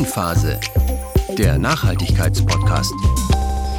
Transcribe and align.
Grünphase, 0.00 0.58
der 1.36 1.58
Nachhaltigkeitspodcast. 1.58 2.94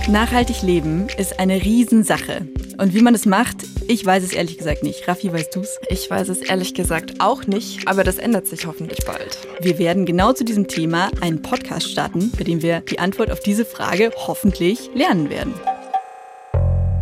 Nachhaltig 0.08 0.62
leben 0.62 1.08
ist 1.18 1.40
eine 1.40 1.64
Riesensache. 1.64 2.48
Und 2.78 2.94
wie 2.94 3.02
man 3.02 3.16
es 3.16 3.26
macht, 3.26 3.66
ich 3.88 4.06
weiß 4.06 4.22
es 4.22 4.32
ehrlich 4.32 4.60
gesagt 4.60 4.84
nicht. 4.84 5.08
Raffi, 5.08 5.34
weißt 5.34 5.56
du's? 5.56 5.80
Ich 5.90 6.08
weiß 6.08 6.30
es 6.30 6.42
ehrlich 6.42 6.76
gesagt 6.76 7.16
auch 7.22 7.48
nicht, 7.48 7.88
aber 7.88 8.04
das 8.04 8.20
ändert 8.20 8.46
sich 8.46 8.68
hoffentlich 8.68 9.04
bald. 9.04 9.36
Wir 9.62 9.80
werden 9.80 10.06
genau 10.06 10.32
zu 10.32 10.46
diesem 10.46 10.68
Thema 10.68 11.10
einen 11.22 11.42
Podcast 11.42 11.90
starten, 11.90 12.32
bei 12.38 12.44
dem 12.44 12.62
wir 12.62 12.82
die 12.82 13.00
Antwort 13.00 13.32
auf 13.32 13.40
diese 13.40 13.66
Frage 13.66 14.12
hoffentlich 14.16 14.92
lernen 14.94 15.32
werden. 15.32 15.56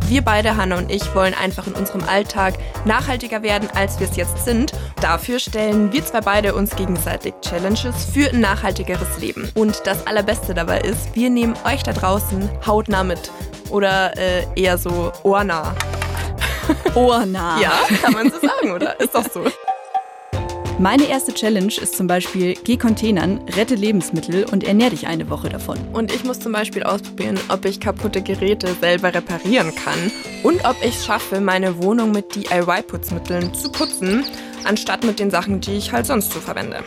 Wir 0.09 0.23
beide, 0.23 0.57
Hanna 0.57 0.79
und 0.79 0.91
ich, 0.91 1.13
wollen 1.13 1.35
einfach 1.35 1.67
in 1.67 1.73
unserem 1.73 2.03
Alltag 2.03 2.55
nachhaltiger 2.83 3.43
werden, 3.43 3.69
als 3.75 3.99
wir 3.99 4.09
es 4.09 4.15
jetzt 4.15 4.43
sind. 4.43 4.71
Dafür 5.01 5.37
stellen 5.37 5.93
wir 5.93 6.03
zwei 6.03 6.19
beide 6.19 6.55
uns 6.55 6.75
gegenseitig 6.75 7.35
Challenges 7.41 8.05
für 8.11 8.31
ein 8.31 8.39
nachhaltigeres 8.39 9.19
Leben. 9.19 9.51
Und 9.53 9.85
das 9.85 10.07
Allerbeste 10.07 10.55
dabei 10.55 10.81
ist, 10.81 11.13
wir 11.13 11.29
nehmen 11.29 11.53
euch 11.63 11.83
da 11.83 11.93
draußen 11.93 12.49
hautnah 12.65 13.03
mit. 13.03 13.31
Oder 13.69 14.17
äh, 14.17 14.47
eher 14.55 14.79
so 14.79 15.11
ohrnah. 15.21 15.75
Ohrnah. 16.95 17.61
Ja, 17.61 17.73
kann 18.01 18.13
man 18.13 18.31
so 18.31 18.39
sagen, 18.39 18.71
oder? 18.73 18.99
Ist 18.99 19.13
doch 19.13 19.29
so. 19.31 19.43
Meine 20.79 21.09
erste 21.09 21.33
Challenge 21.33 21.73
ist 21.73 21.97
zum 21.97 22.07
Beispiel, 22.07 22.53
geh 22.63 22.77
Containern, 22.77 23.41
rette 23.57 23.75
Lebensmittel 23.75 24.45
und 24.45 24.63
ernähr 24.63 24.89
dich 24.89 25.07
eine 25.07 25.29
Woche 25.29 25.49
davon. 25.49 25.77
Und 25.91 26.09
ich 26.09 26.23
muss 26.23 26.39
zum 26.39 26.53
Beispiel 26.53 26.83
ausprobieren, 26.83 27.37
ob 27.49 27.65
ich 27.65 27.81
kaputte 27.81 28.21
Geräte 28.21 28.73
selber 28.75 29.13
reparieren 29.13 29.75
kann 29.75 30.09
und 30.41 30.63
ob 30.63 30.77
ich 30.81 30.95
es 30.95 31.05
schaffe, 31.05 31.41
meine 31.41 31.83
Wohnung 31.83 32.11
mit 32.11 32.33
DIY-Putzmitteln 32.33 33.53
zu 33.53 33.69
putzen, 33.69 34.23
anstatt 34.63 35.03
mit 35.03 35.19
den 35.19 35.29
Sachen, 35.29 35.59
die 35.59 35.73
ich 35.73 35.91
halt 35.91 36.05
sonst 36.05 36.31
so 36.31 36.39
verwende. 36.39 36.81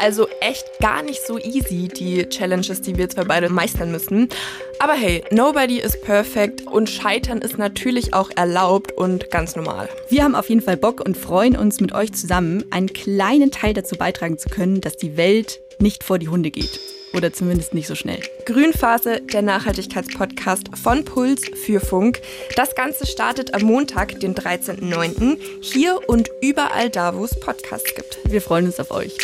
Also 0.00 0.28
echt 0.40 0.66
gar 0.80 1.02
nicht 1.02 1.26
so 1.26 1.38
easy, 1.38 1.88
die 1.88 2.26
Challenges, 2.28 2.80
die 2.80 2.96
wir 2.96 3.10
zwar 3.10 3.26
beide 3.26 3.50
meistern 3.50 3.92
müssen. 3.92 4.30
Aber 4.78 4.94
hey, 4.94 5.22
nobody 5.30 5.78
is 5.78 6.00
perfect 6.00 6.66
und 6.66 6.88
Scheitern 6.88 7.42
ist 7.42 7.58
natürlich 7.58 8.14
auch 8.14 8.30
erlaubt 8.34 8.92
und 8.92 9.30
ganz 9.30 9.56
normal. 9.56 9.90
Wir 10.08 10.24
haben 10.24 10.34
auf 10.34 10.48
jeden 10.48 10.62
Fall 10.62 10.78
Bock 10.78 11.02
und 11.04 11.18
freuen 11.18 11.54
uns 11.54 11.80
mit 11.80 11.92
euch 11.92 12.14
zusammen, 12.14 12.64
einen 12.70 12.90
kleinen 12.92 13.50
Teil 13.50 13.74
dazu 13.74 13.94
beitragen 13.96 14.38
zu 14.38 14.48
können, 14.48 14.80
dass 14.80 14.96
die 14.96 15.18
Welt 15.18 15.60
nicht 15.78 16.02
vor 16.02 16.18
die 16.18 16.28
Hunde 16.28 16.50
geht. 16.50 16.80
Oder 17.12 17.32
zumindest 17.32 17.74
nicht 17.74 17.88
so 17.88 17.94
schnell. 17.94 18.20
Grünphase, 18.46 19.20
der 19.20 19.42
Nachhaltigkeitspodcast 19.42 20.68
von 20.82 21.04
Puls 21.04 21.42
für 21.66 21.80
Funk. 21.80 22.22
Das 22.56 22.74
Ganze 22.74 23.04
startet 23.04 23.52
am 23.52 23.62
Montag, 23.62 24.20
den 24.20 24.34
13.09. 24.34 25.36
hier 25.60 25.98
und 26.08 26.30
überall 26.40 26.88
da, 26.88 27.14
wo 27.16 27.24
es 27.24 27.38
Podcasts 27.38 27.94
gibt. 27.94 28.18
Wir 28.24 28.40
freuen 28.40 28.66
uns 28.66 28.78
auf 28.78 28.92
euch. 28.92 29.16